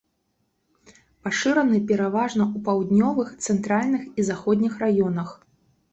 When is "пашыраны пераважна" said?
1.27-2.43